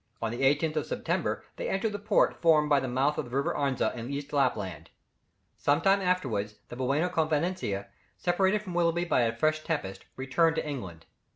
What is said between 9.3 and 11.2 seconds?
fresh tempest, returned to England.